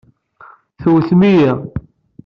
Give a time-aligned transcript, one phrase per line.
[0.81, 1.51] Tewtemt-iyi.